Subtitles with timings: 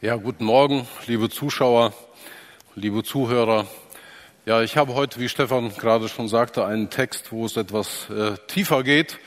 [0.00, 1.92] Ja, guten Morgen, liebe Zuschauer,
[2.76, 3.66] liebe Zuhörer.
[4.46, 8.36] Ja, ich habe heute, wie Stefan gerade schon sagte, einen Text, wo es etwas äh,
[8.46, 9.18] tiefer geht.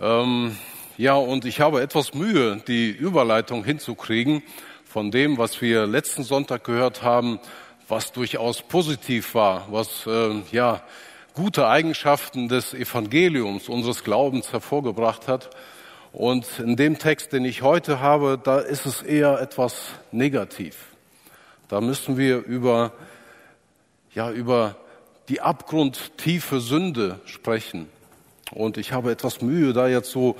[0.00, 0.56] Ähm,
[0.96, 4.42] ja, und ich habe etwas Mühe, die Überleitung hinzukriegen
[4.86, 7.38] von dem, was wir letzten Sonntag gehört haben,
[7.86, 10.82] was durchaus positiv war, was äh, ja
[11.34, 15.50] gute Eigenschaften des Evangeliums, unseres Glaubens hervorgebracht hat.
[16.12, 20.76] Und in dem Text, den ich heute habe, da ist es eher etwas negativ.
[21.68, 22.92] Da müssen wir über,
[24.12, 24.76] ja, über
[25.28, 27.88] die abgrundtiefe Sünde sprechen.
[28.50, 30.36] Und ich habe etwas Mühe, da jetzt so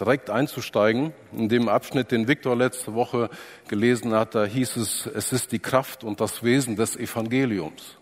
[0.00, 1.12] direkt einzusteigen.
[1.32, 3.30] In dem Abschnitt, den Viktor letzte Woche
[3.68, 7.96] gelesen hat, da hieß es, es ist die Kraft und das Wesen des Evangeliums.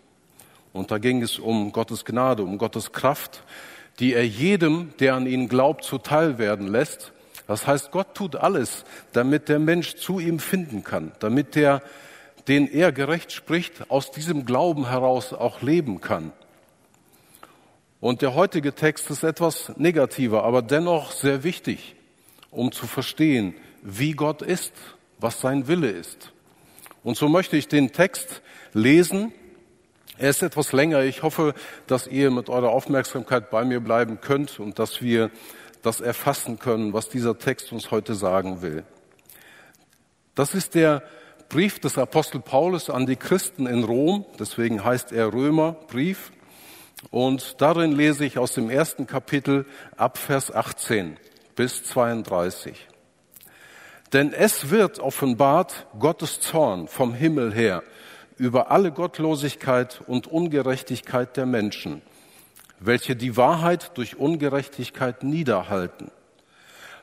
[0.71, 3.43] Und da ging es um Gottes Gnade, um Gottes Kraft,
[3.99, 7.11] die er jedem, der an ihn glaubt, zuteil werden lässt.
[7.47, 11.81] Das heißt, Gott tut alles, damit der Mensch zu ihm finden kann, damit der,
[12.47, 16.31] den er gerecht spricht, aus diesem Glauben heraus auch leben kann.
[17.99, 21.95] Und der heutige Text ist etwas negativer, aber dennoch sehr wichtig,
[22.51, 24.73] um zu verstehen, wie Gott ist,
[25.19, 26.31] was sein Wille ist.
[27.03, 28.41] Und so möchte ich den Text
[28.73, 29.33] lesen
[30.17, 31.01] er ist etwas länger.
[31.03, 31.53] Ich hoffe,
[31.87, 35.31] dass ihr mit eurer Aufmerksamkeit bei mir bleiben könnt und dass wir
[35.81, 38.83] das erfassen können, was dieser Text uns heute sagen will.
[40.35, 41.03] Das ist der
[41.49, 46.31] Brief des Apostel Paulus an die Christen in Rom, deswegen heißt er Römerbrief.
[47.11, 49.65] Und darin lese ich aus dem ersten Kapitel
[49.97, 51.17] ab Vers 18
[51.55, 52.87] bis 32.
[54.13, 57.83] Denn es wird offenbart Gottes Zorn vom Himmel her
[58.37, 62.01] über alle Gottlosigkeit und Ungerechtigkeit der Menschen,
[62.79, 66.11] welche die Wahrheit durch Ungerechtigkeit niederhalten,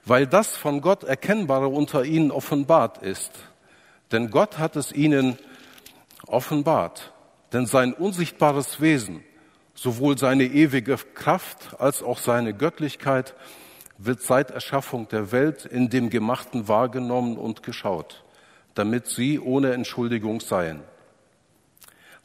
[0.05, 3.33] weil das von Gott Erkennbare unter ihnen offenbart ist.
[4.13, 5.39] Denn Gott hat es ihnen
[6.27, 7.13] offenbart,
[7.53, 9.23] denn sein unsichtbares Wesen,
[9.75, 13.35] sowohl seine ewige Kraft als auch seine Göttlichkeit,
[13.99, 18.25] wird seit Erschaffung der Welt in dem Gemachten wahrgenommen und geschaut,
[18.75, 20.83] damit sie ohne Entschuldigung seien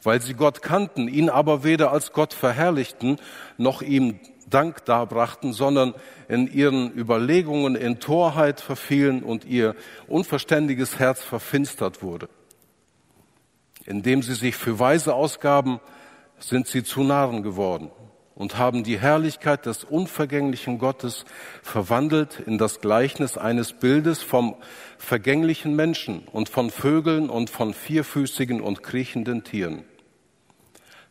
[0.02, 3.18] weil sie Gott kannten, ihn aber weder als Gott verherrlichten,
[3.56, 5.94] noch ihm Dank darbrachten, sondern
[6.28, 9.74] in ihren Überlegungen in Torheit verfielen und ihr
[10.06, 12.28] unverständiges Herz verfinstert wurde.
[13.84, 15.80] Indem sie sich für Weise ausgaben,
[16.38, 17.90] sind sie zu Narren geworden
[18.36, 21.24] und haben die Herrlichkeit des unvergänglichen Gottes
[21.62, 24.56] verwandelt in das Gleichnis eines Bildes vom
[24.98, 29.84] vergänglichen Menschen und von Vögeln und von vierfüßigen und kriechenden Tieren.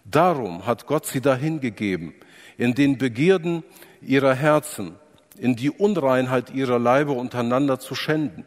[0.06, 2.14] Darum hat Gott sie dahingegeben,
[2.58, 3.64] in den Begierden
[4.02, 4.94] ihrer Herzen,
[5.35, 8.46] in die Unreinheit ihrer Leibe untereinander zu schänden.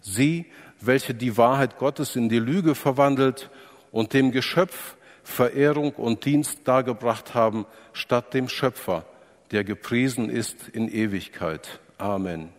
[0.00, 0.46] Sie,
[0.80, 3.50] welche die Wahrheit Gottes in die Lüge verwandelt
[3.92, 9.06] und dem Geschöpf Verehrung und Dienst dargebracht haben, statt dem Schöpfer,
[9.50, 11.80] der gepriesen ist in Ewigkeit.
[11.96, 12.50] Amen.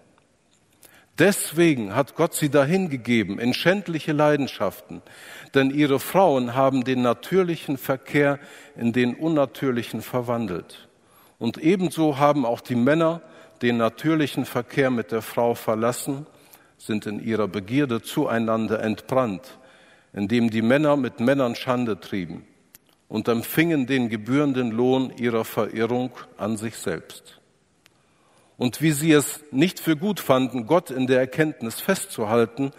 [1.18, 5.01] Deswegen hat Gott sie dahingegeben in schändliche Leidenschaften,
[5.53, 8.40] denn ihre Frauen haben den natürlichen Verkehr
[8.75, 10.90] in den unnatürlichen verwandelt.
[11.40, 13.22] Und ebenso haben auch die Männer
[13.62, 16.25] den natürlichen Verkehr mit der Frau verlassen,
[16.78, 19.57] sind in ihrer Begierde zueinander entbrannt,
[20.12, 22.46] indem die Männer mit Männern Schande trieben
[23.15, 27.39] und empfingen den gebührenden Lohn ihrer Verirrung an sich selbst.
[28.57, 32.71] Und wie sie es nicht für gut fanden, Gott in der Erkenntnis festzuhalten,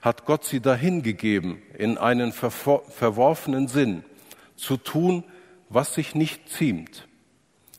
[0.00, 4.02] hat Gott sie dahingegeben, in einen verworfenen Sinn
[4.56, 5.24] zu tun,
[5.68, 7.06] was sich nicht ziemt,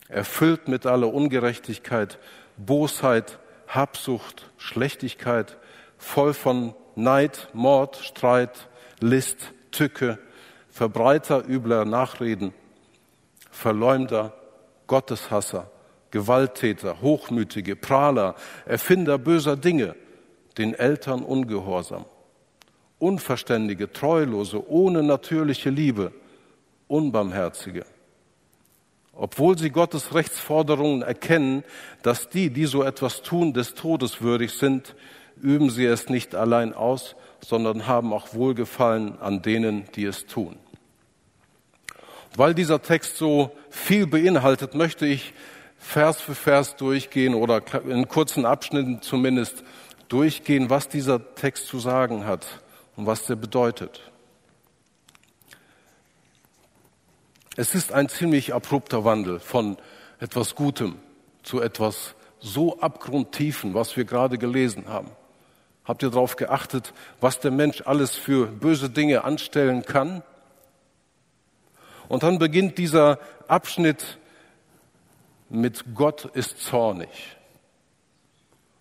[0.08, 2.20] erfüllt mit aller Ungerechtigkeit,
[2.56, 5.56] Bosheit, Habsucht, Schlechtigkeit,
[5.98, 8.68] voll von Neid, Mord, Streit,
[9.00, 10.20] List, Tücke,
[10.74, 12.52] Verbreiter übler Nachreden,
[13.52, 14.32] Verleumder,
[14.88, 15.70] Gotteshasser,
[16.10, 18.34] Gewalttäter, Hochmütige, Prahler,
[18.66, 19.94] Erfinder böser Dinge,
[20.58, 22.06] den Eltern ungehorsam,
[22.98, 26.10] Unverständige, Treulose, ohne natürliche Liebe,
[26.88, 27.86] Unbarmherzige.
[29.12, 31.62] Obwohl sie Gottes Rechtsforderungen erkennen,
[32.02, 34.96] dass die, die so etwas tun, des Todes würdig sind,
[35.40, 40.56] üben sie es nicht allein aus, sondern haben auch Wohlgefallen an denen, die es tun.
[42.36, 45.34] Weil dieser Text so viel beinhaltet, möchte ich
[45.78, 49.62] Vers für Vers durchgehen oder in kurzen Abschnitten zumindest
[50.08, 52.46] durchgehen, was dieser Text zu sagen hat
[52.96, 54.00] und was der bedeutet.
[57.56, 59.76] Es ist ein ziemlich abrupter Wandel von
[60.18, 60.96] etwas Gutem
[61.44, 65.10] zu etwas so abgrundtiefen, was wir gerade gelesen haben.
[65.84, 70.22] Habt ihr darauf geachtet, was der Mensch alles für böse Dinge anstellen kann?
[72.08, 73.18] Und dann beginnt dieser
[73.48, 74.18] Abschnitt
[75.48, 77.08] mit Gott ist zornig.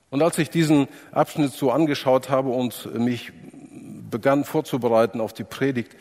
[0.10, 3.32] Und als ich diesen Abschnitt so angeschaut habe und mich
[4.10, 5.96] begann vorzubereiten auf die Predigt,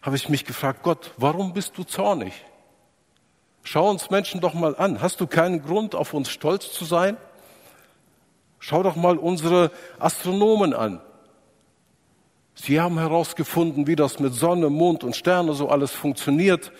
[0.00, 2.32] habe ich mich gefragt, Gott, warum bist du zornig?
[3.64, 5.02] Schau uns Menschen doch mal an.
[5.02, 7.16] Hast du keinen Grund, auf uns stolz zu sein?
[8.60, 11.00] Schau doch mal unsere Astronomen an.
[12.60, 16.72] Sie haben herausgefunden, wie das mit Sonne, Mond und Sterne so alles funktioniert.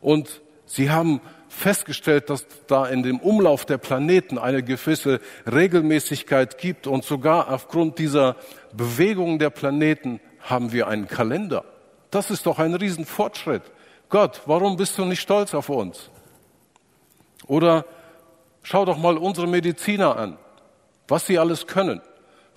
[0.00, 5.20] Und sie haben festgestellt, dass da in dem Umlauf der Planeten eine gewisse
[5.50, 6.88] Regelmäßigkeit gibt.
[6.88, 8.34] Und sogar aufgrund dieser
[8.72, 11.64] Bewegung der Planeten haben wir einen Kalender.
[12.10, 13.62] Das ist doch ein Riesenfortschritt.
[14.08, 16.10] Gott, warum bist du nicht stolz auf uns?
[17.46, 17.84] Oder
[18.64, 20.36] schau doch mal unsere Mediziner an,
[21.06, 22.00] was sie alles können.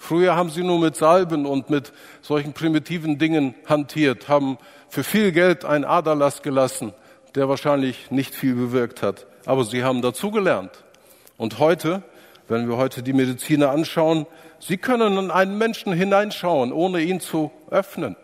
[0.05, 1.91] Früher haben sie nur mit Salben und mit
[2.21, 6.93] solchen primitiven Dingen hantiert, haben für viel Geld einen Aderlass gelassen,
[7.33, 9.25] der wahrscheinlich nicht viel bewirkt hat.
[9.47, 10.69] Aber sie haben dazugelernt.
[11.37, 12.03] Und heute,
[12.47, 14.27] wenn wir heute die Mediziner anschauen,
[14.59, 18.15] sie können in einen Menschen hineinschauen, ohne ihn zu öffnen.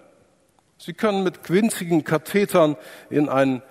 [0.77, 2.77] Sie können mit winzigen Kathetern
[3.10, 3.63] in ein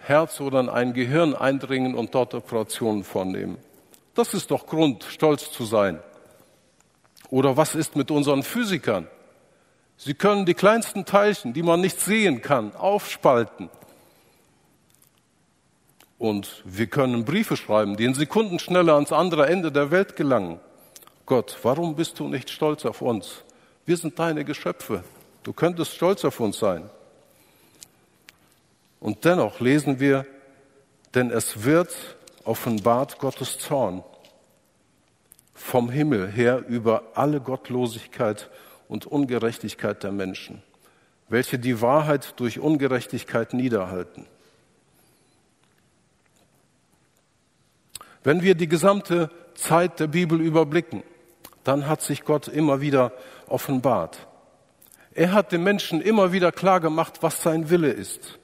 [0.00, 3.56] Herz oder in ein Gehirn eindringen und dort Operationen vornehmen.
[4.14, 6.00] Das ist doch Grund, stolz zu sein.
[7.30, 9.08] Oder was ist mit unseren Physikern?
[9.96, 13.70] Sie können die kleinsten Teilchen, die man nicht sehen kann, aufspalten.
[16.18, 20.60] Und wir können Briefe schreiben, die in Sekunden schneller ans andere Ende der Welt gelangen.
[21.26, 23.42] Gott, warum bist du nicht stolz auf uns?
[23.86, 25.04] Wir sind deine Geschöpfe.
[25.42, 26.88] Du könntest stolz auf uns sein.
[29.00, 30.26] Und dennoch lesen wir,
[31.14, 31.94] denn es wird
[32.44, 34.02] offenbart Gottes Zorn
[35.54, 38.50] vom Himmel her über alle Gottlosigkeit
[38.88, 40.62] und Ungerechtigkeit der Menschen,
[41.28, 44.26] welche die Wahrheit durch Ungerechtigkeit niederhalten.
[48.24, 51.02] Wenn wir die gesamte Zeit der Bibel überblicken,
[51.62, 53.12] dann hat sich Gott immer wieder
[53.46, 54.26] offenbart.
[55.12, 58.38] Er hat den Menschen immer wieder klar gemacht, was sein Wille ist.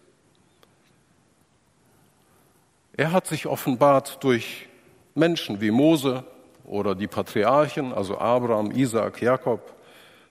[2.92, 4.68] Er hat sich offenbart durch
[5.14, 6.24] Menschen wie Mose
[6.70, 9.74] oder die Patriarchen, also Abraham, Isaac, Jakob,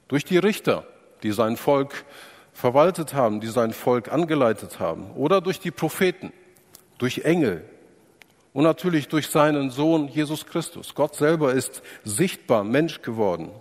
[0.08, 0.86] durch die Richter,
[1.22, 2.06] die sein Volk
[2.54, 6.32] verwaltet haben, die sein Volk angeleitet haben, oder durch die Propheten,
[6.98, 7.66] durch Engel
[8.54, 10.96] und natürlich durch seinen Sohn Jesus Christus.
[10.96, 13.52] Gott selber ist sichtbar Mensch geworden.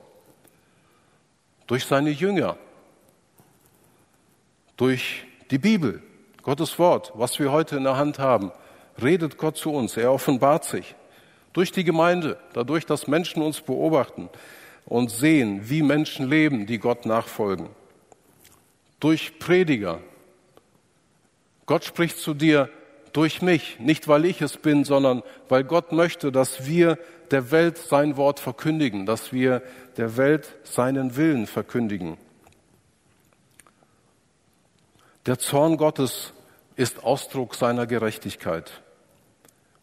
[1.67, 2.57] Durch seine Jünger,
[4.77, 6.01] durch die Bibel,
[6.43, 8.53] Gottes Wort, was wir heute in der Hand haben,
[9.03, 9.97] redet Gott zu uns.
[9.97, 10.95] Er offenbart sich
[11.53, 14.29] durch die Gemeinde, dadurch, dass Menschen uns beobachten
[14.85, 17.69] und sehen, wie Menschen leben, die Gott nachfolgen.
[19.01, 20.01] Durch Prediger.
[21.67, 22.71] Gott spricht zu dir
[23.13, 26.99] durch mich, nicht weil ich es bin, sondern weil Gott möchte, dass wir
[27.31, 29.63] der Welt sein Wort verkündigen, dass wir
[29.97, 32.17] der Welt seinen Willen verkündigen.
[35.27, 36.33] Der Zorn Gottes
[36.77, 38.83] ist Ausdruck seiner Gerechtigkeit.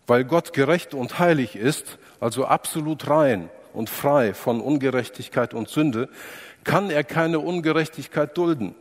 [0.08, 6.10] Weil Gott gerecht und heilig ist, also absolut rein und frei von Ungerechtigkeit und Sünde,
[6.64, 8.76] kann er keine Ungerechtigkeit dulden.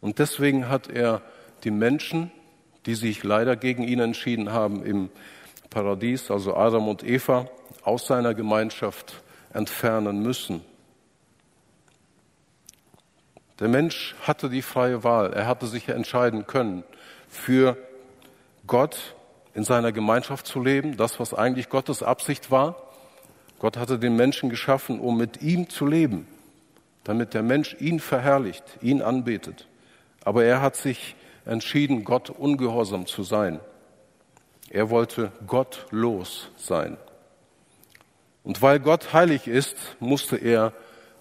[0.00, 1.22] Und deswegen hat er
[1.64, 2.30] die Menschen,
[2.86, 5.10] die sich leider gegen ihn entschieden haben im
[5.70, 7.48] Paradies, also Adam und Eva,
[7.82, 9.22] aus seiner Gemeinschaft
[9.52, 10.62] entfernen müssen.
[13.58, 15.32] Der Mensch hatte die freie Wahl.
[15.32, 16.84] Er hatte sich entscheiden können,
[17.28, 17.76] für
[18.66, 19.15] Gott
[19.56, 22.76] in seiner Gemeinschaft zu leben, das, was eigentlich Gottes Absicht war.
[23.58, 26.28] Gott hatte den Menschen geschaffen, um mit ihm zu leben,
[27.04, 29.66] damit der Mensch ihn verherrlicht, ihn anbetet.
[30.22, 33.60] Aber er hat sich entschieden, Gott ungehorsam zu sein.
[34.68, 36.98] Er wollte gottlos sein.
[38.44, 40.74] Und weil Gott heilig ist, musste er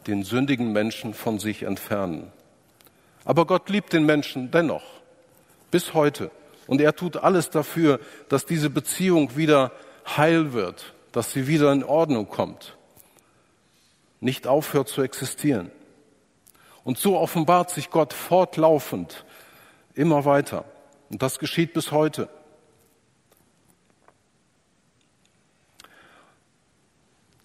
[0.07, 2.33] den sündigen Menschen von sich entfernen.
[3.23, 4.83] Aber Gott liebt den Menschen dennoch,
[5.71, 6.31] bis heute.
[6.67, 9.71] Und er tut alles dafür, dass diese Beziehung wieder
[10.05, 12.77] heil wird, dass sie wieder in Ordnung kommt,
[14.19, 15.71] nicht aufhört zu existieren.
[16.83, 19.25] Und so offenbart sich Gott fortlaufend
[19.93, 20.65] immer weiter.
[21.09, 22.29] Und das geschieht bis heute.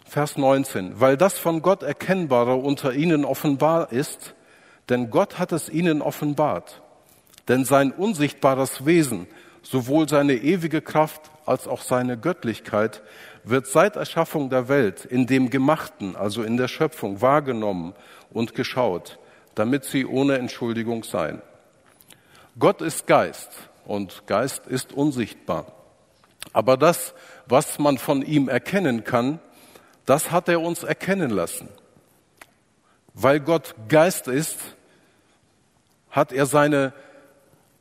[0.04, 4.34] Vers 19, weil das von Gott Erkennbare unter ihnen offenbar ist,
[4.88, 6.82] denn Gott hat es ihnen offenbart.
[7.50, 9.26] Denn sein unsichtbares Wesen,
[9.62, 13.02] sowohl seine ewige Kraft als auch seine Göttlichkeit,
[13.42, 17.95] wird seit Erschaffung der Welt in dem Gemachten, also in der Schöpfung, wahrgenommen
[18.30, 19.19] und geschaut,
[19.57, 21.42] damit sie ohne Entschuldigung seien.
[22.57, 23.50] Gott ist Geist
[23.85, 25.73] und Geist ist unsichtbar.
[26.52, 27.14] Aber das,
[27.47, 29.40] was man von ihm erkennen kann,
[30.07, 31.69] das hat er uns erkennen lassen.
[33.12, 34.57] Weil Gott Geist ist,
[36.11, 36.92] hat er seine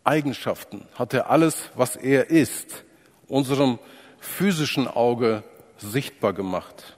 [0.10, 2.84] Eigenschaften, hat er alles, was er ist,
[3.28, 3.78] unserem
[4.20, 5.44] physischen Auge
[5.78, 6.98] sichtbar gemacht.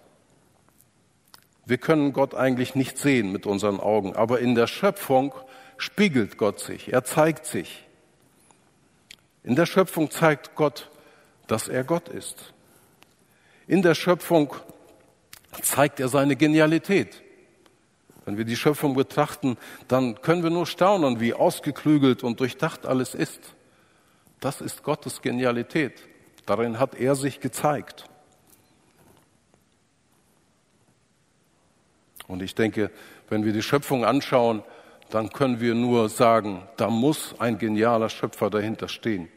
[1.66, 5.36] Wir können Gott eigentlich nicht sehen mit unseren Augen, aber in der Schöpfung
[5.78, 7.84] spiegelt Gott sich, er zeigt sich.
[9.44, 10.90] In der Schöpfung zeigt Gott,
[11.48, 12.54] dass er Gott ist.
[13.68, 14.56] In der Schöpfung
[15.62, 17.22] zeigt er seine Genialität.
[18.32, 19.58] Wenn wir die Schöpfung betrachten,
[19.90, 23.42] dann können wir nur staunen, wie ausgeklügelt und durchdacht alles ist.
[24.40, 26.08] Das ist Gottes Genialität.
[26.46, 28.06] Darin hat er sich gezeigt.
[32.30, 32.90] Und ich denke,
[33.28, 34.64] wenn wir die Schöpfung anschauen,
[35.10, 39.28] dann können wir nur sagen, da muss ein genialer Schöpfer dahinter stehen.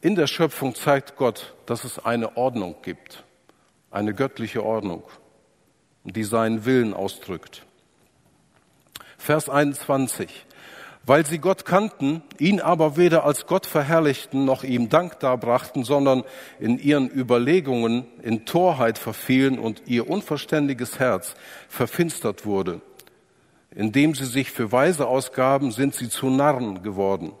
[0.00, 3.24] In der Schöpfung zeigt Gott, dass es eine Ordnung gibt,
[3.90, 5.02] eine göttliche Ordnung,
[6.04, 7.64] die seinen Willen ausdrückt.
[9.18, 10.46] Vers 21
[11.06, 16.24] weil sie Gott kannten, ihn aber weder als Gott verherrlichten noch ihm Dank darbrachten, sondern
[16.58, 21.34] in ihren Überlegungen in Torheit verfielen und ihr unverständiges Herz
[21.68, 22.80] verfinstert wurde.
[23.74, 27.32] Indem sie sich für Weise ausgaben, sind sie zu Narren geworden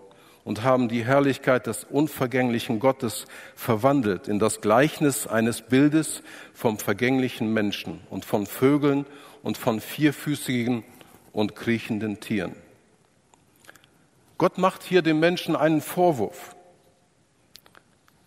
[0.44, 6.22] und haben die Herrlichkeit des unvergänglichen Gottes verwandelt in das Gleichnis eines Bildes
[6.54, 9.06] vom vergänglichen Menschen und von Vögeln
[9.42, 10.84] und von vierfüßigen
[11.32, 12.54] und kriechenden Tieren.
[14.38, 16.56] Gott macht hier dem Menschen einen Vorwurf.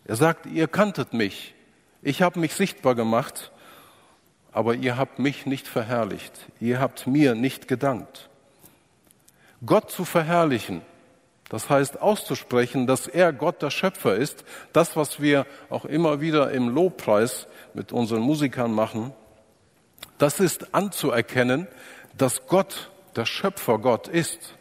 [0.06, 1.56] Er sagt, ihr kanntet mich,
[2.02, 3.52] ich habe mich sichtbar gemacht,
[4.52, 8.30] aber ihr habt mich nicht verherrlicht, ihr habt mir nicht gedankt.
[9.66, 10.82] Gott zu verherrlichen,
[11.54, 14.44] das heißt auszusprechen, dass er Gott der Schöpfer ist,
[14.74, 17.46] das, was wir auch immer wieder im Lobpreis
[17.76, 19.14] mit unseren Musikern machen,
[20.18, 21.68] das ist anzuerkennen,
[22.18, 24.56] dass Gott der Schöpfer Gott ist.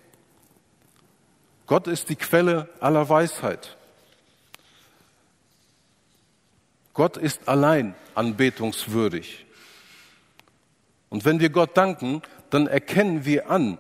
[1.67, 3.79] Gott ist die Quelle aller Weisheit.
[6.93, 9.47] Gott ist allein anbetungswürdig.
[11.09, 12.21] Und wenn wir Gott danken,
[12.51, 13.79] dann erkennen wir an,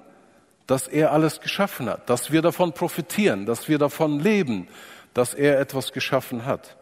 [0.66, 4.68] dass er alles geschaffen hat, dass wir davon profitieren, dass wir davon leben,
[5.14, 6.76] dass er etwas geschaffen hat.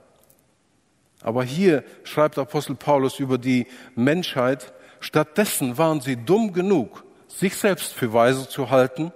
[1.23, 7.93] Aber hier schreibt Apostel Paulus über die Menschheit, stattdessen waren sie dumm genug, sich selbst
[7.93, 9.13] für weise zu halten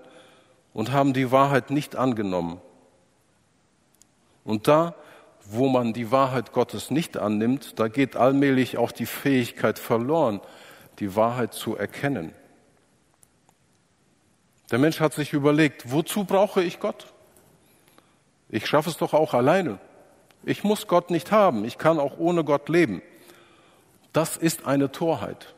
[0.73, 2.61] und haben die Wahrheit nicht angenommen.
[4.45, 4.95] Und da,
[5.47, 10.41] wo man die Wahrheit Gottes nicht annimmt, da geht allmählich auch die Fähigkeit verloren,
[10.99, 12.33] die Wahrheit zu erkennen.
[14.75, 17.07] Der Mensch hat sich überlegt, wozu brauche ich Gott?
[18.49, 19.79] Ich schaffe es doch auch alleine.
[20.43, 21.65] Ich muss Gott nicht haben.
[21.65, 23.01] Ich kann auch ohne Gott leben.
[24.13, 25.55] Das ist eine Torheit.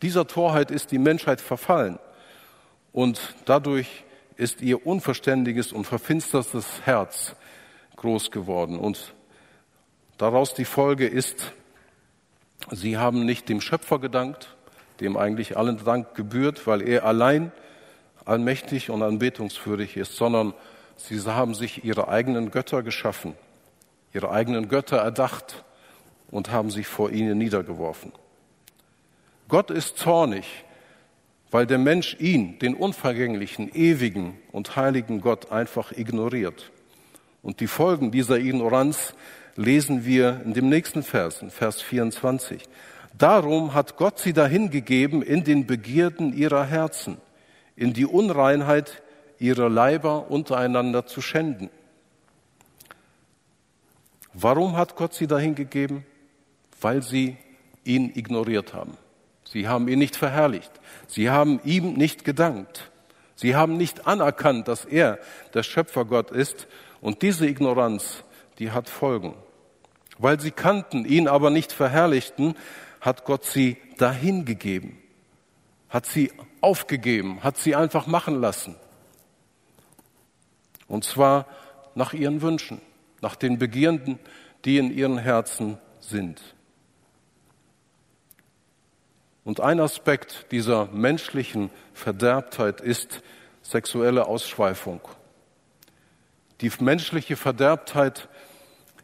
[0.00, 1.98] Dieser Torheit ist die Menschheit verfallen.
[2.92, 4.04] Und dadurch
[4.36, 7.36] ist ihr unverständiges und verfinstertes Herz
[7.96, 8.78] groß geworden.
[8.78, 9.12] Und
[10.16, 11.52] daraus die Folge ist,
[12.70, 14.56] sie haben nicht dem Schöpfer gedankt,
[15.00, 17.52] dem eigentlich allen Dank gebührt, weil er allein
[18.26, 20.52] allmächtig und anbetungswürdig ist, sondern
[20.96, 23.34] sie haben sich ihre eigenen Götter geschaffen,
[24.12, 25.64] ihre eigenen Götter erdacht
[26.30, 28.12] und haben sich vor ihnen niedergeworfen.
[29.48, 30.64] Gott ist zornig
[31.50, 36.70] weil der Mensch ihn, den unvergänglichen, ewigen und heiligen Gott, einfach ignoriert.
[37.42, 39.14] Und die Folgen dieser Ignoranz
[39.54, 42.62] lesen wir in dem nächsten Vers, in Vers 24.
[43.16, 47.16] Darum hat Gott sie dahingegeben in den Begierden ihrer Herzen,
[47.76, 49.02] in die Unreinheit
[49.38, 51.70] ihrer Leiber untereinander zu schänden.
[54.32, 56.04] Warum hat Gott sie dahingegeben?
[56.80, 57.36] Weil sie
[57.84, 58.96] ihn ignoriert haben.
[59.44, 60.72] Sie haben ihn nicht verherrlicht.
[61.06, 62.90] Sie haben ihm nicht gedankt.
[63.34, 65.18] Sie haben nicht anerkannt, dass er
[65.54, 66.66] der Schöpfergott ist.
[67.00, 68.24] Und diese Ignoranz,
[68.58, 69.34] die hat Folgen.
[70.18, 72.54] Weil sie kannten, ihn aber nicht verherrlichten,
[73.00, 74.98] hat Gott sie dahingegeben,
[75.88, 78.76] hat sie aufgegeben, hat sie einfach machen lassen.
[80.88, 81.46] Und zwar
[81.94, 82.80] nach ihren Wünschen,
[83.20, 84.18] nach den Begierden,
[84.64, 86.40] die in ihren Herzen sind.
[89.44, 93.22] Und ein Aspekt dieser menschlichen Verderbtheit ist
[93.62, 95.00] sexuelle Ausschweifung.
[96.60, 98.28] Die menschliche Verderbtheit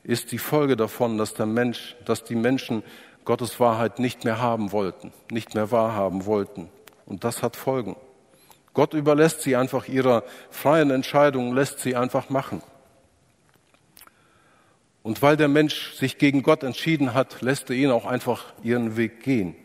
[0.03, 2.83] ist die Folge davon, dass der Mensch, dass die Menschen
[3.25, 6.69] Gottes Wahrheit nicht mehr haben wollten, nicht mehr wahrhaben wollten.
[7.07, 7.97] Und das hat Folgen.
[8.75, 12.63] Gott überlässt sie einfach ihrer freien Entscheidung, lässt sie einfach machen.
[15.03, 18.97] Und weil der Mensch sich gegen Gott entschieden hat, lässt er ihn auch einfach ihren
[18.97, 19.57] Weg gehen.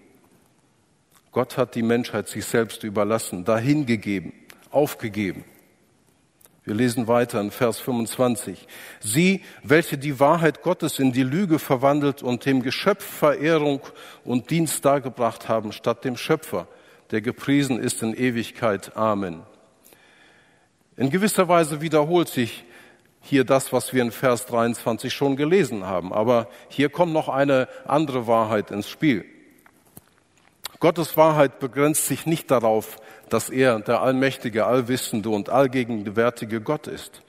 [1.32, 4.34] Gott hat die Menschheit sich selbst überlassen, dahingegeben,
[4.72, 5.46] aufgegeben.
[6.68, 8.68] Wir lesen weiter in Vers 25.
[9.00, 13.80] Sie, welche die Wahrheit Gottes in die Lüge verwandelt und dem Geschöpf Verehrung
[14.26, 16.68] und Dienst dargebracht haben, statt dem Schöpfer,
[17.12, 18.98] der gepriesen ist in Ewigkeit.
[18.98, 19.44] Amen.
[20.98, 22.66] In gewisser Weise wiederholt sich
[23.22, 26.12] hier das, was wir in Vers 23 schon gelesen haben.
[26.12, 29.24] Aber hier kommt noch eine andere Wahrheit ins Spiel.
[30.80, 32.98] Gottes Wahrheit begrenzt sich nicht darauf,
[33.30, 37.24] dass er der allmächtige, allwissende und allgegenwärtige Gott ist.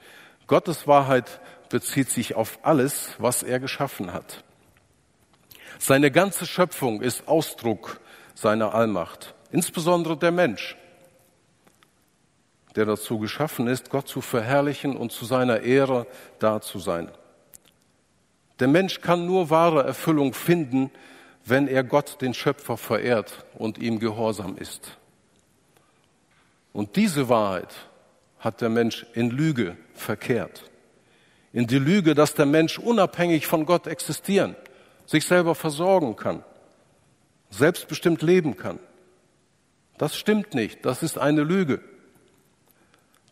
[0.47, 4.43] Gottes Wahrheit bezieht sich auf alles, was er geschaffen hat.
[5.79, 7.99] Seine ganze Schöpfung ist Ausdruck
[8.35, 10.75] seiner Allmacht, insbesondere der Mensch,
[12.75, 16.05] der dazu geschaffen ist, Gott zu verherrlichen und zu seiner Ehre
[16.37, 17.11] da zu sein.
[18.59, 20.91] Der Mensch kann nur wahre Erfüllung finden,
[21.45, 24.97] wenn er Gott, den Schöpfer, verehrt und ihm gehorsam ist.
[26.73, 27.73] Und diese Wahrheit
[28.39, 30.63] hat der Mensch in Lüge verkehrt.
[31.51, 34.55] In die Lüge, dass der Mensch unabhängig von Gott existieren,
[35.05, 36.43] sich selber versorgen kann,
[37.49, 38.79] selbstbestimmt leben kann.
[39.97, 41.81] Das stimmt nicht, das ist eine Lüge.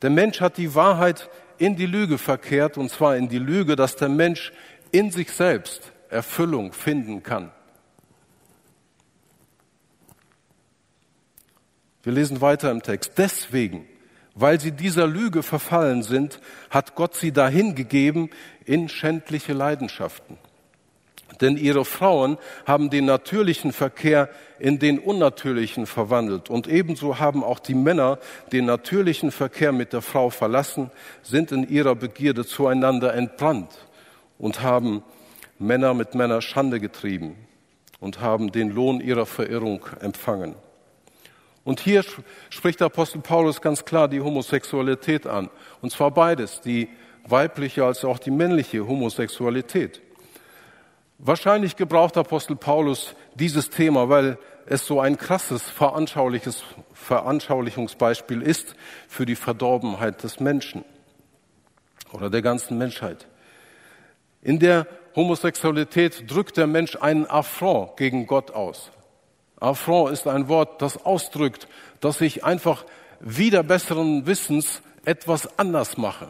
[0.01, 3.95] Der Mensch hat die Wahrheit in die Lüge verkehrt, und zwar in die Lüge, dass
[3.95, 4.51] der Mensch
[4.91, 7.51] in sich selbst Erfüllung finden kann.
[12.07, 13.17] Wir lesen weiter im Text.
[13.17, 13.85] Deswegen,
[14.33, 18.29] weil sie dieser Lüge verfallen sind, hat Gott sie dahin gegeben
[18.63, 20.37] in schändliche Leidenschaften.
[21.41, 26.49] Denn ihre Frauen haben den natürlichen Verkehr in den unnatürlichen verwandelt.
[26.49, 28.19] Und ebenso haben auch die Männer
[28.53, 30.91] den natürlichen Verkehr mit der Frau verlassen,
[31.24, 33.85] sind in ihrer Begierde zueinander entbrannt
[34.37, 35.03] und haben
[35.59, 37.35] Männer mit Männer Schande getrieben
[38.00, 40.55] und haben den Lohn ihrer Verirrung empfangen.
[41.68, 42.06] Und hier
[42.50, 45.50] spricht der Apostel Paulus ganz klar die Homosexualität an.
[45.82, 46.88] Und zwar beides, die
[47.27, 50.01] weibliche als auch die männliche Homosexualität.
[51.18, 55.70] Wahrscheinlich gebraucht Apostel Paulus dieses Thema, weil es so ein krasses
[56.94, 58.74] Veranschaulichungsbeispiel ist
[59.10, 60.86] für die Verdorbenheit des Menschen
[62.14, 63.27] oder der ganzen Menschheit.
[64.42, 68.90] In der Homosexualität drückt der Mensch einen Affront gegen Gott aus.
[69.59, 71.67] Affront ist ein Wort, das ausdrückt,
[72.00, 72.85] dass ich einfach
[73.20, 76.29] wieder besseren Wissens etwas anders mache.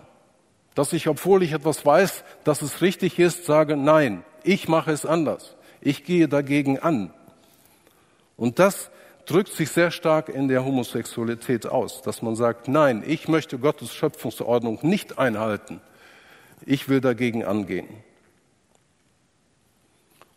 [0.76, 5.06] Dass ich, obwohl ich etwas weiß, dass es richtig ist, sage, nein, ich mache es
[5.06, 5.56] anders.
[5.82, 7.12] Ich gehe dagegen an.
[8.38, 8.90] Und das
[9.26, 13.94] drückt sich sehr stark in der Homosexualität aus, dass man sagt, nein, ich möchte Gottes
[13.94, 15.82] Schöpfungsordnung nicht einhalten.
[16.66, 17.88] Ich will dagegen angehen.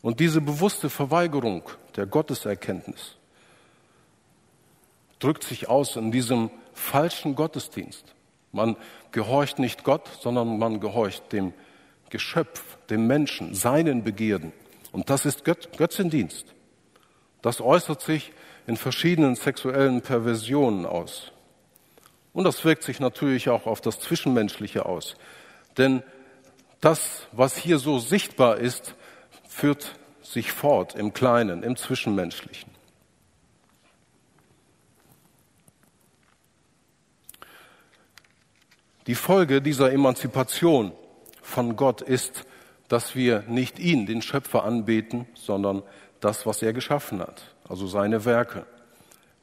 [0.03, 1.63] Und diese bewusste Verweigerung
[1.97, 3.17] der Gotteserkenntnis
[5.19, 8.15] drückt sich aus in diesem falschen Gottesdienst.
[8.53, 8.77] Man
[9.13, 11.53] gehorcht nicht Gott, sondern man gehorcht dem
[12.09, 14.53] Geschöpf, dem Menschen, seinen Begierden.
[14.93, 16.47] Und das ist Götzendienst.
[17.43, 18.33] Das äußert sich
[18.67, 21.33] in verschiedenen sexuellen Perversionen aus.
[22.33, 25.15] Und das wirkt sich natürlich auch auf das Zwischenmenschliche aus.
[25.79, 26.03] Denn
[26.81, 28.95] das, was hier so sichtbar ist,
[29.51, 32.71] führt sich fort im Kleinen, im Zwischenmenschlichen.
[39.07, 40.93] Die Folge dieser Emanzipation
[41.43, 42.45] von Gott ist,
[42.89, 45.83] dass wir nicht ihn, den Schöpfer, anbeten, sondern
[46.21, 48.67] das, was er geschaffen hat, also seine Werke.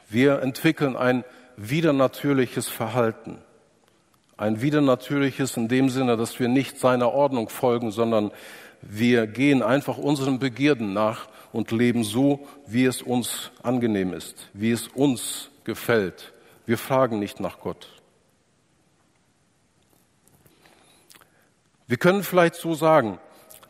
[0.10, 1.26] Wir entwickeln ein
[1.58, 3.39] widernatürliches Verhalten.
[4.38, 8.32] Ein widernatürliches in dem Sinne, dass wir nicht seiner Ordnung folgen, sondern
[8.81, 14.71] wir gehen einfach unseren Begierden nach und leben so, wie es uns angenehm ist, wie
[14.71, 16.33] es uns gefällt.
[16.65, 17.87] Wir fragen nicht nach Gott.
[21.87, 23.17] Wir können vielleicht so sagen,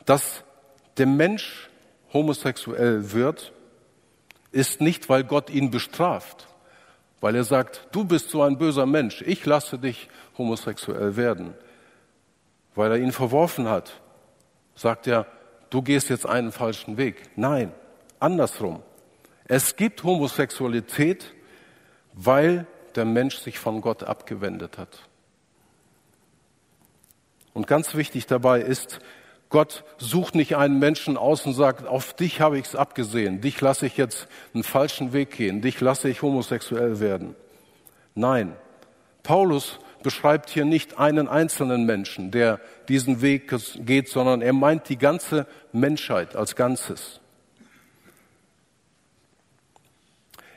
[0.06, 0.44] dass
[0.98, 1.70] der Mensch
[2.12, 3.54] homosexuell wird,
[4.52, 6.48] ist nicht, weil Gott ihn bestraft,
[7.22, 11.54] weil er sagt, du bist so ein böser Mensch, ich lasse dich homosexuell werden,
[12.74, 14.02] weil er ihn verworfen hat,
[14.78, 15.26] sagt er,
[15.70, 17.24] du gehst jetzt einen falschen Weg.
[17.36, 17.74] Nein,
[18.20, 18.82] andersrum.
[19.46, 21.34] Es gibt Homosexualität,
[22.14, 25.02] weil der Mensch sich von Gott abgewendet hat.
[27.54, 29.00] Und ganz wichtig dabei ist,
[29.50, 33.62] Gott sucht nicht einen Menschen aus und sagt, auf dich habe ich es abgesehen, dich
[33.62, 37.36] lasse ich jetzt einen falschen Weg gehen, dich lasse ich homosexuell werden.
[38.14, 38.56] Nein,
[39.24, 43.54] Paulus beschreibt hier nicht einen einzelnen Menschen, der diesen Weg
[43.86, 47.20] geht, sondern er meint die ganze Menschheit als Ganzes.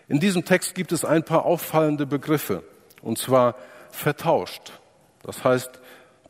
[0.07, 2.63] In diesem Text gibt es ein paar auffallende Begriffe,
[3.03, 3.57] und zwar
[3.91, 4.71] vertauscht.
[5.25, 5.81] Das heißt,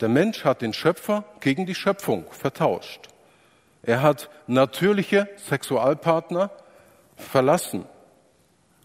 [0.01, 3.11] der Mensch hat den Schöpfer gegen die Schöpfung vertauscht.
[3.83, 6.51] Er hat natürliche Sexualpartner
[7.17, 7.85] verlassen,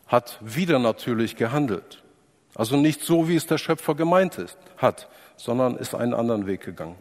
[0.07, 2.01] hat wieder natürlich gehandelt.
[2.55, 6.61] Also nicht so, wie es der Schöpfer gemeint ist, hat, sondern ist einen anderen Weg
[6.61, 6.95] gegangen.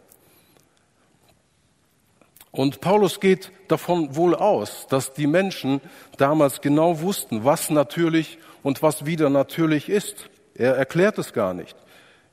[2.51, 5.81] Und Paulus geht davon wohl aus, dass die Menschen
[6.17, 10.29] damals genau wussten, was natürlich und was wieder natürlich ist.
[10.53, 11.75] Er erklärt es gar nicht.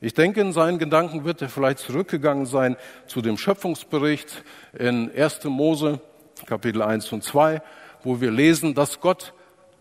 [0.00, 4.44] Ich denke, in seinen Gedanken wird er vielleicht zurückgegangen sein zu dem Schöpfungsbericht
[4.76, 5.44] in 1.
[5.44, 6.00] Mose,
[6.46, 7.62] Kapitel 1 und 2,
[8.02, 9.32] wo wir lesen, dass Gott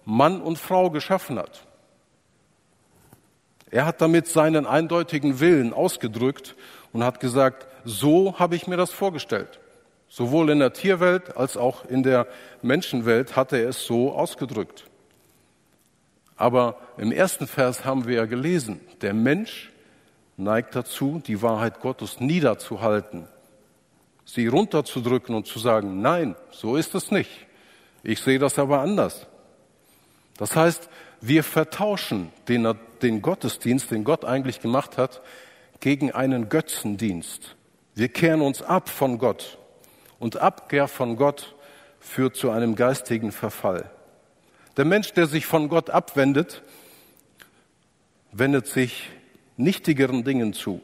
[0.06, 1.66] Mann und Frau geschaffen hat.
[3.72, 6.56] Er hat damit seinen eindeutigen Willen ausgedrückt
[6.92, 9.60] und hat gesagt, so habe ich mir das vorgestellt.
[10.10, 12.28] Sowohl in der Tierwelt als auch in der
[12.62, 14.86] Menschenwelt hat er es so ausgedrückt.
[16.36, 19.72] Aber im ersten Vers haben wir ja gelesen, der Mensch
[20.36, 23.28] neigt dazu, die Wahrheit Gottes niederzuhalten,
[24.26, 27.30] sie runterzudrücken und zu sagen, nein, so ist es nicht.
[28.04, 29.28] Ich sehe das aber anders.
[30.38, 30.90] Das heißt,
[31.22, 32.74] wir vertauschen den,
[33.04, 35.22] den Gottesdienst, den Gott eigentlich gemacht hat,
[35.80, 37.56] gegen einen Götzendienst.
[37.96, 39.58] Wir kehren uns ab von Gott.
[40.20, 41.56] Und Abkehr von Gott
[42.00, 43.90] führt zu einem geistigen Verfall.
[44.78, 46.62] Der Mensch, der sich von Gott abwendet,
[48.32, 49.10] wendet sich
[49.58, 50.82] nichtigeren Dingen zu.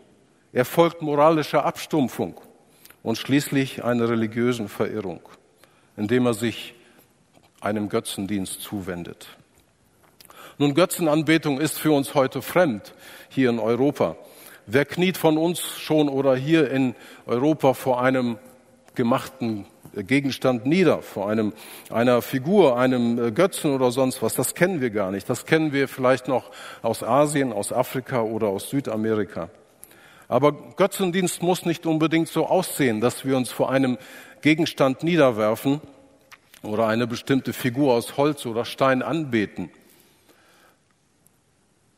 [0.52, 2.40] Er folgt moralischer Abstumpfung
[3.04, 5.22] und schließlich einer religiösen Verirrung,
[5.96, 6.74] indem er sich
[7.62, 9.30] einem Götzendienst zuwendet.
[10.60, 12.96] Nun, Götzenanbetung ist für uns heute fremd
[13.30, 14.16] hier in Europa.
[14.66, 16.96] Wer kniet von uns schon oder hier in
[17.28, 18.40] Europa vor einem
[18.96, 21.54] gemachten Gegenstand nieder, vor einem,
[21.92, 24.34] einer Figur, einem äh, Götzen oder sonst was.
[24.34, 25.30] Das kennen wir gar nicht.
[25.30, 26.50] Das kennen wir vielleicht noch
[26.82, 29.50] aus Asien, aus Afrika oder aus Südamerika.
[30.28, 34.00] Aber Götzendienst muss nicht unbedingt so aussehen, dass wir uns vor einem
[34.42, 35.82] Gegenstand niederwerfen
[36.64, 39.70] oder eine bestimmte Figur aus Holz oder Stein anbeten.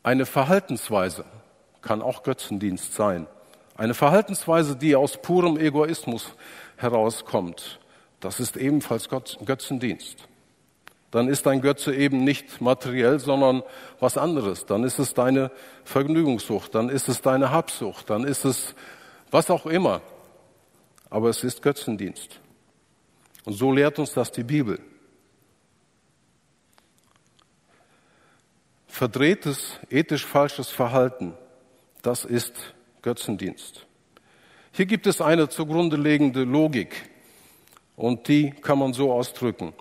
[0.02, 1.24] Eine Verhaltensweise
[1.82, 3.26] kann auch Götzendienst sein.
[3.76, 6.34] Eine Verhaltensweise, die aus purem Egoismus
[6.76, 7.80] herauskommt.
[8.20, 10.28] Das ist ebenfalls Götzendienst.
[11.10, 13.62] Dann ist dein Götze eben nicht materiell, sondern
[13.98, 14.66] was anderes.
[14.66, 15.50] Dann ist es deine
[15.84, 18.74] Vergnügungssucht, dann ist es deine Habsucht, dann ist es
[19.30, 20.02] was auch immer.
[21.08, 22.40] Aber es ist Götzendienst.
[23.44, 24.78] Und so lehrt uns das die Bibel.
[28.90, 31.34] Verdrehtes, ethisch falsches Verhalten,
[32.02, 33.86] das ist Götzendienst.
[34.72, 37.08] Hier gibt es eine zugrunde liegende Logik
[37.96, 39.72] und die kann man so ausdrücken.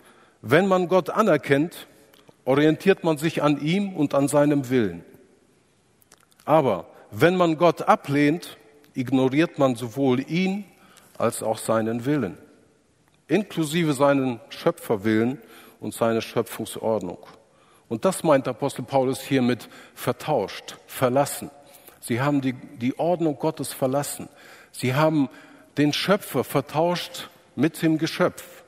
[0.41, 1.87] Wenn man Gott anerkennt,
[2.45, 5.03] orientiert man sich an ihm und an seinem Willen.
[6.45, 8.57] Aber wenn man Gott ablehnt,
[8.93, 10.65] ignoriert man sowohl ihn
[11.17, 12.37] als auch seinen Willen,
[13.27, 15.39] inklusive seinen Schöpferwillen
[15.79, 17.25] und seine Schöpfungsordnung.
[17.89, 21.49] Und das meint Apostel Paulus hier mit vertauscht, verlassen.
[21.99, 24.29] Sie haben die, die Ordnung Gottes verlassen.
[24.71, 25.27] Sie haben
[25.77, 28.63] den Schöpfer vertauscht mit dem Geschöpf.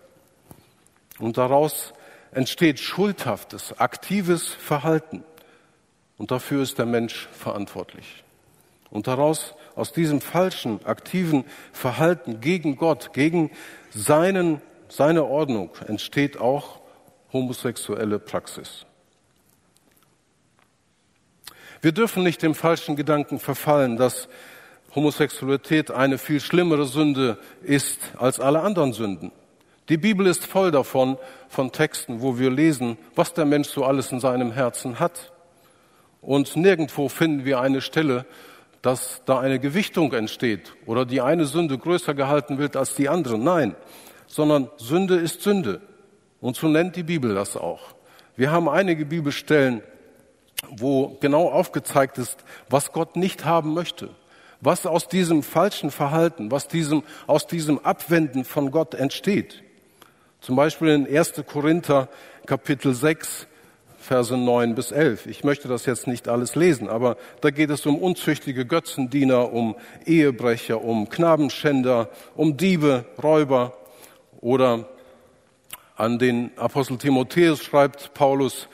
[1.20, 1.94] Und daraus
[2.32, 5.24] entsteht schuldhaftes, aktives Verhalten.
[6.18, 8.24] Und dafür ist der Mensch verantwortlich.
[8.90, 13.52] Und daraus, aus diesem falschen, aktiven Verhalten gegen Gott, gegen
[13.92, 16.80] seinen, seine Ordnung, entsteht auch
[17.32, 18.86] homosexuelle Praxis.
[21.82, 24.30] Wir dürfen nicht dem falschen Gedanken verfallen, dass
[24.94, 29.32] Homosexualität eine viel schlimmere Sünde ist als alle anderen Sünden.
[29.89, 31.17] Die Bibel ist voll davon,
[31.50, 35.34] von Texten, wo wir lesen, was der Mensch so alles in seinem Herzen hat.
[36.22, 38.26] Und nirgendwo finden wir eine Stelle,
[38.84, 43.39] dass da eine Gewichtung entsteht oder die eine Sünde größer gehalten wird als die andere.
[43.39, 43.76] Nein,
[44.28, 45.82] sondern Sünde ist Sünde.
[46.41, 47.96] Und so nennt die Bibel das auch.
[48.36, 49.82] Wir haben einige Bibelstellen,
[50.69, 52.38] wo genau aufgezeigt ist,
[52.69, 54.10] was Gott nicht haben möchte
[54.62, 59.63] was aus diesem falschen Verhalten, was diesem, aus diesem Abwenden von Gott entsteht.
[60.39, 61.43] Zum Beispiel in 1.
[61.47, 62.08] Korinther
[62.45, 63.47] Kapitel 6,
[64.00, 65.28] Verse 9 bis 11.
[65.28, 69.76] Ich möchte das jetzt nicht alles lesen, aber da geht es um unzüchtige Götzendiener, um
[70.06, 73.78] Ehebrecher, um Knabenschänder, um Diebe, Räuber
[74.39, 74.88] oder
[75.95, 78.67] an den Apostel Timotheus schreibt Paulus,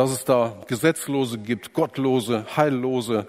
[0.00, 3.26] dass es da Gesetzlose gibt, Gottlose, Heillose,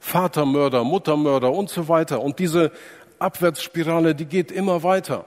[0.00, 2.22] Vatermörder, Muttermörder und so weiter.
[2.22, 2.72] Und diese
[3.18, 5.26] Abwärtsspirale, die geht immer weiter.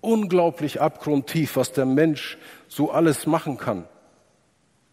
[0.00, 2.38] Unglaublich abgrundtief, was der Mensch
[2.68, 3.84] so alles machen kann.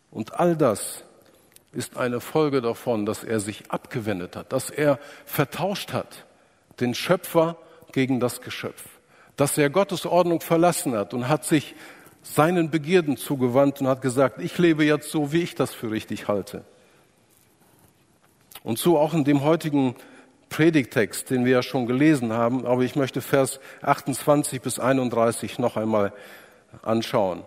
[0.09, 1.03] Und all das
[1.73, 4.97] ist eine Folge davon, dass er sich abgewendet hat, dass er
[5.27, 6.25] vertauscht hat,
[6.79, 7.57] den Schöpfer
[7.91, 8.83] gegen das Geschöpf,
[9.37, 11.75] dass er Gottes Ordnung verlassen hat und hat sich
[12.23, 16.27] seinen Begierden zugewandt und hat gesagt, ich lebe jetzt so, wie ich das für richtig
[16.27, 16.63] halte.
[18.63, 19.95] Und so auch in dem heutigen
[20.49, 25.75] Predigtext, den wir ja schon gelesen haben, aber ich möchte Vers 28 bis 31 noch
[25.77, 26.13] einmal
[26.81, 27.43] anschauen.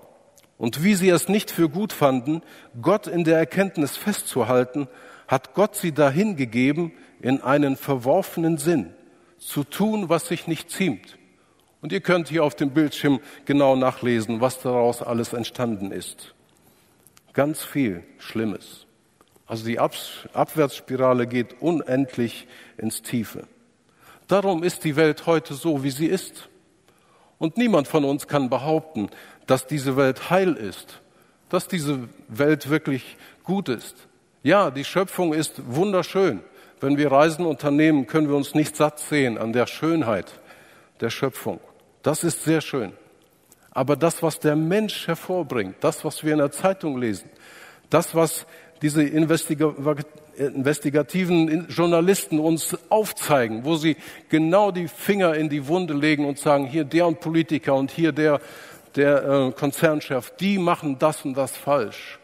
[0.58, 2.42] Und wie sie es nicht für gut fanden,
[2.80, 4.88] Gott in der Erkenntnis festzuhalten,
[5.28, 8.94] hat Gott sie dahin gegeben, in einen verworfenen Sinn
[9.38, 11.18] zu tun, was sich nicht ziemt.
[11.86, 16.34] Und ihr könnt hier auf dem Bildschirm genau nachlesen, was daraus alles entstanden ist.
[17.32, 18.86] Ganz viel Schlimmes.
[19.46, 23.46] Also die Abwärtsspirale geht unendlich ins Tiefe.
[24.26, 26.48] Darum ist die Welt heute so, wie sie ist.
[27.38, 29.08] Und niemand von uns kann behaupten,
[29.46, 31.00] dass diese Welt heil ist,
[31.50, 33.94] dass diese Welt wirklich gut ist.
[34.42, 36.40] Ja, die Schöpfung ist wunderschön.
[36.80, 40.32] Wenn wir Reisen unternehmen, können wir uns nicht satt sehen an der Schönheit
[41.00, 41.60] der Schöpfung.
[42.06, 42.92] Das ist sehr schön.
[43.72, 47.28] Aber das, was der Mensch hervorbringt, das, was wir in der Zeitung lesen,
[47.90, 48.46] das, was
[48.80, 53.96] diese investigativen Journalisten uns aufzeigen, wo sie
[54.28, 58.12] genau die Finger in die Wunde legen und sagen, hier der und Politiker und hier
[58.12, 58.40] der
[58.94, 62.20] der äh, Konzernchef, die machen das und das falsch.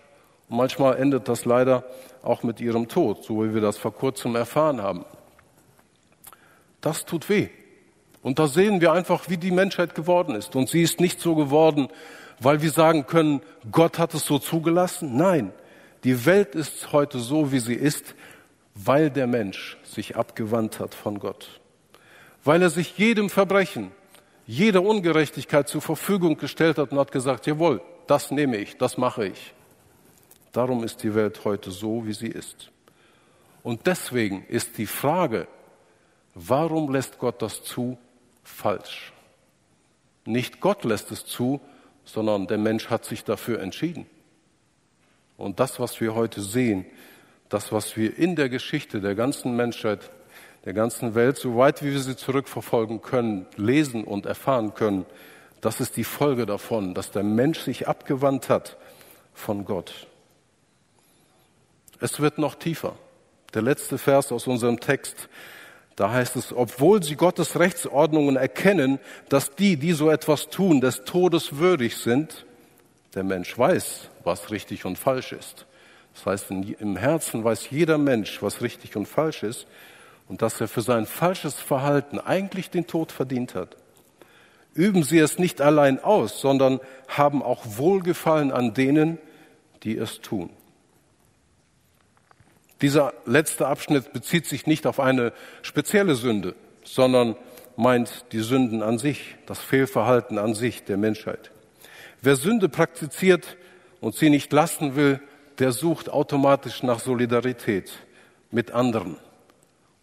[0.49, 1.83] Und manchmal endet das leider
[2.23, 5.05] auch mit ihrem Tod, so wie wir das vor kurzem erfahren haben.
[6.81, 7.49] Das tut weh.
[8.23, 10.55] Und da sehen wir einfach, wie die Menschheit geworden ist.
[10.55, 11.89] Und sie ist nicht so geworden,
[12.39, 15.17] weil wir sagen können, Gott hat es so zugelassen.
[15.17, 15.53] Nein,
[16.05, 18.15] die Welt ist heute so, wie sie ist,
[18.75, 21.61] weil der Mensch sich abgewandt hat von Gott.
[22.45, 23.91] Weil er sich jedem Verbrechen,
[24.47, 29.27] jede Ungerechtigkeit zur Verfügung gestellt hat und hat gesagt, jawohl, das nehme ich, das mache
[29.27, 29.55] ich.
[30.53, 32.71] Darum ist die Welt heute so, wie sie ist.
[33.63, 35.47] Und deswegen ist die Frage,
[36.35, 37.97] warum lässt Gott das zu,
[38.43, 39.13] falsch.
[40.25, 41.61] Nicht Gott lässt es zu,
[42.05, 44.07] sondern der Mensch hat sich dafür entschieden.
[45.37, 46.87] Und das, was wir heute sehen,
[47.49, 50.11] das, was wir in der Geschichte der ganzen Menschheit
[50.65, 55.07] der ganzen Welt, so weit wie wir sie zurückverfolgen können, lesen und erfahren können,
[55.61, 58.77] das ist die Folge davon, dass der Mensch sich abgewandt hat
[59.35, 60.07] von Gott.
[62.01, 62.97] Es wird noch tiefer.
[63.55, 65.29] Der letzte Vers aus unserem Text,
[65.97, 71.05] da heißt es, obwohl sie Gottes Rechtsordnungen erkennen, dass die, die so etwas tun, des
[71.05, 72.47] Todes würdig sind,
[73.15, 75.67] der Mensch weiß, was richtig und falsch ist.
[76.15, 79.67] Das heißt, im Herzen weiß jeder Mensch, was richtig und falsch ist
[80.29, 83.77] und dass er für sein falsches Verhalten eigentlich den Tod verdient hat.
[84.75, 89.19] Üben Sie es nicht allein aus, sondern haben auch Wohlgefallen an denen,
[89.83, 90.51] die es tun.
[92.83, 97.37] Dieser letzte Abschnitt bezieht sich nicht auf eine spezielle Sünde, sondern
[97.77, 101.53] meint die Sünden an sich, das Fehlverhalten an sich der Menschheit.
[102.21, 103.57] Wer Sünde praktiziert
[104.01, 105.21] und sie nicht lassen will,
[105.61, 107.93] der sucht automatisch nach Solidarität
[108.51, 109.17] mit anderen.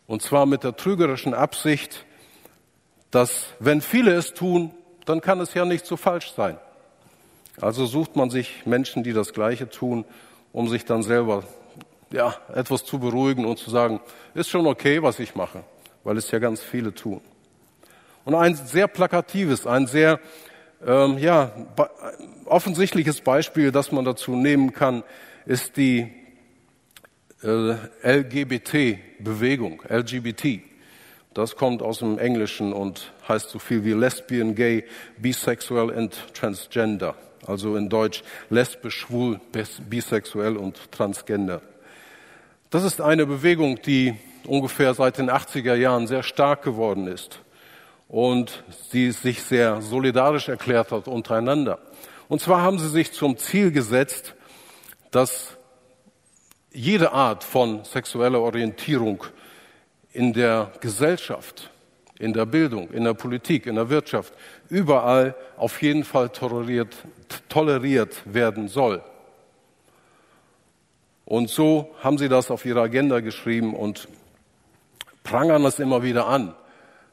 [0.08, 2.06] Und zwar mit der trügerischen Absicht,
[3.12, 4.72] dass wenn viele es tun,
[5.06, 6.58] dann kann es ja nicht so falsch sein.
[7.60, 10.06] Also sucht man sich Menschen, die das Gleiche tun,
[10.54, 11.44] um sich dann selber
[12.12, 14.00] ja, etwas zu beruhigen und zu sagen,
[14.34, 15.64] ist schon okay, was ich mache,
[16.04, 17.22] weil es ja ganz viele tun.
[18.26, 20.20] Und ein sehr plakatives, ein sehr
[20.86, 21.52] ähm, ja,
[22.46, 25.04] offensichtliches Beispiel, das man dazu nehmen kann,
[25.46, 26.12] ist die
[27.44, 30.62] äh, LGBT-Bewegung, LGBT.
[31.34, 34.86] Das kommt aus dem Englischen und heißt so viel wie Lesbian, Gay,
[35.18, 37.16] Bisexuell und Transgender.
[37.46, 39.40] Also in Deutsch lesbisch, schwul,
[39.90, 41.62] bisexuell und transgender.
[42.72, 44.14] Das ist eine Bewegung, die
[44.46, 47.40] ungefähr seit den 80er Jahren sehr stark geworden ist
[48.08, 51.80] und sie sich sehr solidarisch erklärt hat untereinander.
[52.28, 54.36] Und zwar haben sie sich zum Ziel gesetzt,
[55.10, 55.58] dass
[56.72, 59.24] jede Art von sexueller Orientierung
[60.14, 61.72] in der Gesellschaft,
[62.20, 64.32] in der Bildung, in der Politik, in der Wirtschaft,
[64.70, 66.96] überall auf jeden Fall toleriert,
[67.50, 69.02] toleriert werden soll.
[71.30, 74.08] Und so haben sie das auf ihre Agenda geschrieben und
[75.24, 76.56] prangern das immer wieder an,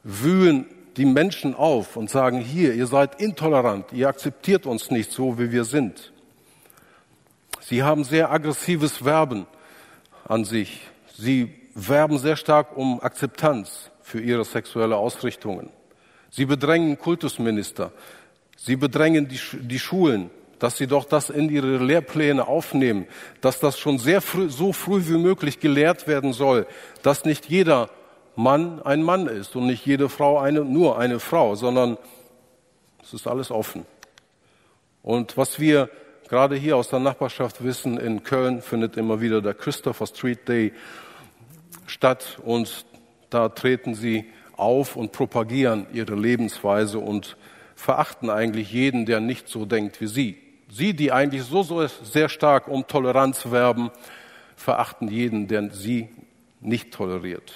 [0.03, 0.65] wühlen
[0.97, 5.51] die Menschen auf und sagen, hier, ihr seid intolerant, ihr akzeptiert uns nicht so, wie
[5.51, 6.11] wir sind.
[7.61, 9.45] Sie haben sehr aggressives Werben
[10.27, 10.81] an sich.
[11.15, 15.69] Sie werben sehr stark um Akzeptanz für ihre sexuelle Ausrichtungen.
[16.31, 17.91] Sie bedrängen Kultusminister.
[18.57, 23.07] Sie bedrängen die, die Schulen, dass sie doch das in ihre Lehrpläne aufnehmen,
[23.41, 26.65] dass das schon sehr früh, so früh wie möglich gelehrt werden soll,
[27.03, 27.89] dass nicht jeder
[28.35, 31.97] Mann ein Mann ist und nicht jede Frau eine, nur eine Frau, sondern
[33.03, 33.85] es ist alles offen.
[35.01, 35.89] Und was wir
[36.27, 40.73] gerade hier aus der Nachbarschaft wissen, in Köln findet immer wieder der Christopher Street Day
[41.85, 42.85] statt und
[43.29, 47.37] da treten sie auf und propagieren ihre Lebensweise und
[47.75, 50.46] verachten eigentlich jeden, der nicht so denkt wie sie.
[50.69, 53.91] Sie, die eigentlich so, so sehr stark um Toleranz werben,
[54.55, 56.09] verachten jeden, der sie
[56.59, 57.53] nicht toleriert.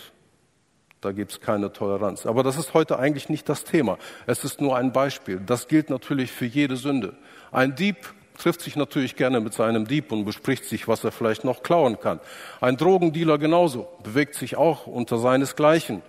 [1.01, 2.25] Da gibt es keine Toleranz.
[2.27, 3.97] Aber das ist heute eigentlich nicht das Thema.
[4.27, 5.41] Es ist nur ein Beispiel.
[5.43, 7.15] Das gilt natürlich für jede Sünde.
[7.51, 11.43] Ein Dieb trifft sich natürlich gerne mit seinem Dieb und bespricht sich, was er vielleicht
[11.43, 12.19] noch klauen kann.
[12.59, 16.03] Ein Drogendealer genauso, bewegt sich auch unter seinesgleichen.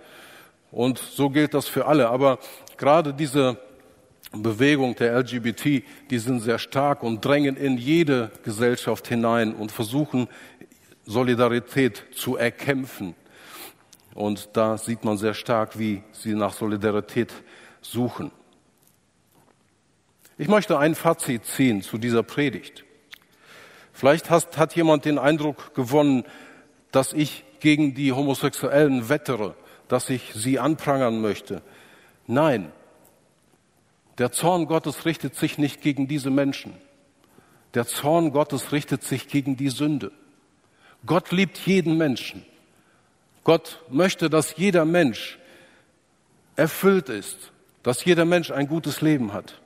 [0.71, 2.09] Und so gilt das für alle.
[2.09, 2.37] Aber
[2.77, 3.57] gerade diese
[4.35, 10.27] Bewegung der LGBT, die sind sehr stark und drängen in jede Gesellschaft hinein und versuchen,
[11.05, 13.15] Solidarität zu erkämpfen.
[14.15, 17.31] Und da sieht man sehr stark, wie sie nach Solidarität
[17.81, 18.31] suchen.
[20.37, 22.83] Ich möchte ein Fazit ziehen zu dieser Predigt.
[23.91, 26.23] Vielleicht hat, hat jemand den Eindruck gewonnen,
[26.91, 29.55] dass ich gegen die Homosexuellen wettere,
[29.87, 31.61] dass ich sie anprangern möchte.
[32.25, 32.71] Nein,
[34.17, 36.73] der Zorn Gottes richtet sich nicht gegen diese Menschen.
[37.73, 40.11] Der Zorn Gottes richtet sich gegen die Sünde.
[41.05, 42.45] Gott liebt jeden Menschen.
[43.43, 45.39] Gott möchte, dass jeder Mensch
[46.55, 49.59] erfüllt ist, dass jeder Mensch ein gutes Leben hat.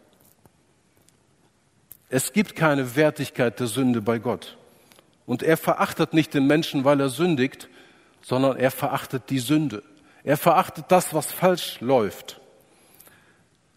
[2.09, 4.57] Es gibt keine Wertigkeit der Sünde bei Gott.
[5.25, 7.67] Und er verachtet nicht den Menschen, weil er sündigt,
[8.21, 9.83] sondern er verachtet die Sünde.
[10.23, 12.39] Er verachtet das, was falsch läuft.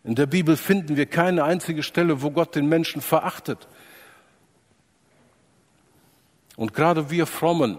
[0.03, 3.69] In der Bibel finden wir keine einzige Stelle, wo Gott den Menschen verachtet.
[6.57, 7.79] Und gerade wir Frommen,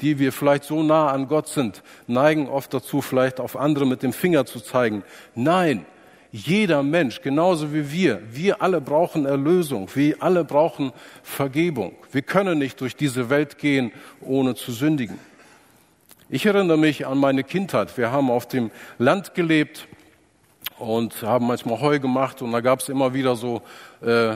[0.00, 4.02] die wir vielleicht so nah an Gott sind, neigen oft dazu, vielleicht auf andere mit
[4.02, 5.02] dem Finger zu zeigen.
[5.34, 5.86] Nein,
[6.30, 11.94] jeder Mensch, genauso wie wir, wir alle brauchen Erlösung, wir alle brauchen Vergebung.
[12.10, 15.18] Wir können nicht durch diese Welt gehen, ohne zu sündigen.
[16.30, 17.96] Ich erinnere mich an meine Kindheit.
[17.98, 19.86] Wir haben auf dem Land gelebt
[20.82, 23.62] und haben manchmal Heu gemacht und da gab es immer wieder so
[24.00, 24.34] äh,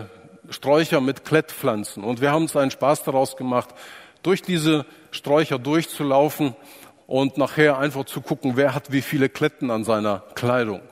[0.48, 2.04] Sträucher mit Klettpflanzen.
[2.04, 3.70] Und wir haben uns einen Spaß daraus gemacht,
[4.22, 6.54] durch diese Sträucher durchzulaufen
[7.08, 10.82] und nachher einfach zu gucken, wer hat wie viele Kletten an seiner Kleidung.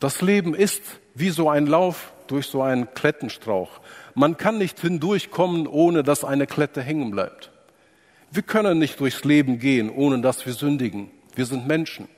[0.00, 0.82] Das Leben ist
[1.14, 3.80] wie so ein Lauf durch so einen Klettenstrauch.
[4.14, 7.52] Man kann nicht hindurchkommen, ohne dass eine Klette hängen bleibt.
[8.30, 11.10] Wir können nicht durchs Leben gehen, ohne dass wir sündigen.
[11.34, 12.08] Wir sind Menschen.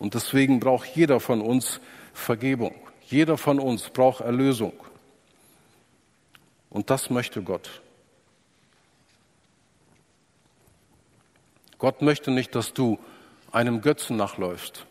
[0.00, 1.78] Und deswegen braucht jeder von uns
[2.14, 2.74] Vergebung.
[3.06, 4.72] Jeder von uns braucht Erlösung.
[6.70, 7.82] Und das möchte Gott.
[11.78, 12.98] Gott möchte nicht, dass du
[13.52, 14.86] einem Götzen nachläufst,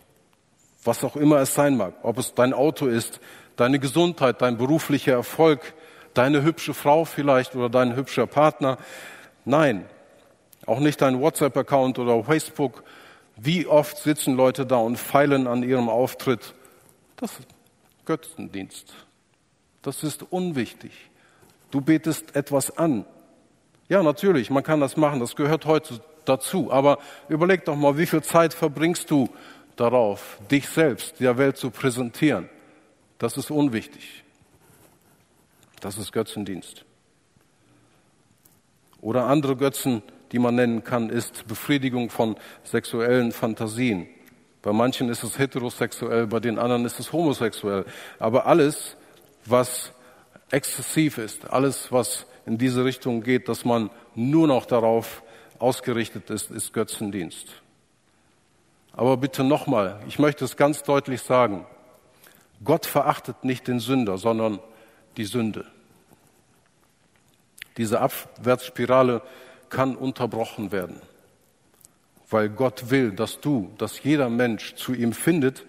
[0.83, 3.19] was auch immer es sein mag, ob es dein Auto ist,
[3.55, 5.73] deine Gesundheit, dein beruflicher Erfolg,
[6.13, 8.77] deine hübsche Frau vielleicht oder dein hübscher Partner.
[9.43, 9.85] Nein,
[10.67, 12.83] auch nicht dein WhatsApp-Account oder Facebook.
[13.41, 16.53] Wie oft sitzen Leute da und feilen an ihrem Auftritt?
[17.15, 17.47] Das ist
[18.05, 18.93] Götzendienst.
[19.81, 20.91] Das ist unwichtig.
[21.71, 23.05] Du betest etwas an.
[23.87, 25.19] Ja, natürlich, man kann das machen.
[25.21, 26.71] Das gehört heute dazu.
[26.71, 26.99] Aber
[27.29, 29.29] überleg doch mal, wie viel Zeit verbringst du
[29.77, 32.49] darauf, dich selbst der Welt zu präsentieren?
[33.19, 34.23] Das ist unwichtig.
[35.79, 36.83] Das ist Götzendienst.
[39.01, 44.07] Oder andere Götzen, die man nennen kann, ist Befriedigung von sexuellen Fantasien.
[44.61, 47.85] Bei manchen ist es heterosexuell, bei den anderen ist es homosexuell.
[48.19, 48.97] Aber alles,
[49.45, 49.93] was
[50.51, 55.23] exzessiv ist, alles, was in diese Richtung geht, dass man nur noch darauf
[55.59, 57.47] ausgerichtet ist, ist Götzendienst.
[58.93, 61.65] Aber bitte nochmal, ich möchte es ganz deutlich sagen,
[62.63, 64.59] Gott verachtet nicht den Sünder, sondern
[65.15, 65.65] die Sünde.
[67.77, 69.21] Diese Abwärtsspirale
[69.69, 70.97] kann unterbrochen werden,
[72.29, 75.65] weil Gott will, dass du, dass jeder Mensch zu ihm findet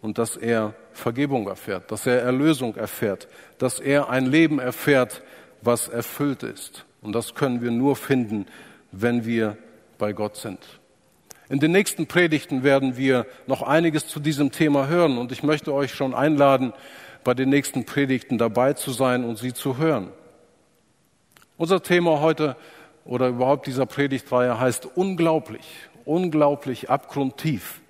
[0.00, 3.28] und dass er Vergebung erfährt, dass er Erlösung erfährt,
[3.58, 5.22] dass er ein Leben erfährt,
[5.62, 6.84] was erfüllt ist.
[7.00, 8.46] Und das können wir nur finden,
[8.92, 9.56] wenn wir
[9.98, 10.60] bei Gott sind.
[11.48, 15.72] In den nächsten Predigten werden wir noch einiges zu diesem Thema hören und ich möchte
[15.74, 16.72] euch schon einladen,
[17.22, 20.10] bei den nächsten Predigten dabei zu sein und sie zu hören.
[21.56, 22.56] Unser Thema heute
[23.04, 25.64] oder überhaupt dieser Predigtreihe heißt unglaublich,
[26.04, 27.80] unglaublich abgrundtief,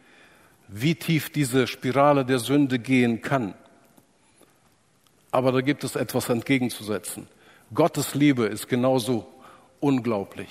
[0.68, 3.54] wie tief diese Spirale der Sünde gehen kann.
[5.30, 7.28] Aber da gibt es etwas entgegenzusetzen.
[7.72, 9.26] Gottes Liebe ist genauso
[9.80, 10.48] unglaublich,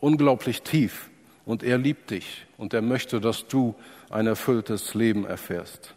[0.00, 1.10] unglaublich tief
[1.44, 3.74] und er liebt dich und er möchte, dass du
[4.10, 5.94] ein erfülltes Leben erfährst.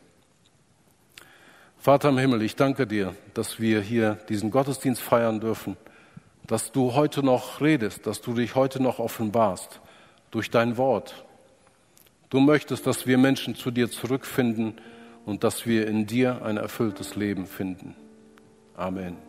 [1.77, 5.77] Vater im Himmel, ich danke dir, dass wir hier diesen Gottesdienst feiern dürfen,
[6.49, 9.79] dass du heute noch redest, dass du dich heute noch offenbarst
[10.31, 11.23] durch dein Wort.
[12.31, 14.73] Du möchtest, dass wir Menschen zu dir zurückfinden
[15.27, 17.95] und dass wir in dir ein erfülltes Leben finden.
[18.75, 19.28] Amen.